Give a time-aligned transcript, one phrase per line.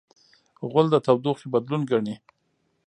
[0.69, 2.15] غول د تودوخې بدلون ګڼي.